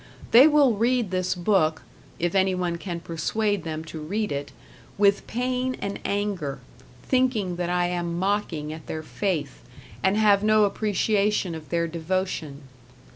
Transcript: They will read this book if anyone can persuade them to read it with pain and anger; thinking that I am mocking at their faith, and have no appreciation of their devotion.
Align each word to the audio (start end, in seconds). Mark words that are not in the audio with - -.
They 0.31 0.47
will 0.47 0.73
read 0.73 1.11
this 1.11 1.35
book 1.35 1.83
if 2.17 2.33
anyone 2.33 2.79
can 2.79 2.99
persuade 3.01 3.63
them 3.63 3.83
to 3.85 3.99
read 4.01 4.31
it 4.31 4.51
with 4.97 5.27
pain 5.27 5.75
and 5.79 5.99
anger; 6.03 6.57
thinking 7.03 7.55
that 7.57 7.69
I 7.69 7.85
am 7.89 8.17
mocking 8.17 8.73
at 8.73 8.87
their 8.87 9.03
faith, 9.03 9.61
and 10.01 10.17
have 10.17 10.41
no 10.43 10.63
appreciation 10.63 11.53
of 11.53 11.69
their 11.69 11.87
devotion. 11.87 12.63